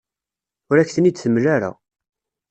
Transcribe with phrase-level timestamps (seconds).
[0.69, 1.71] Ur ak-ten-id-temla ara.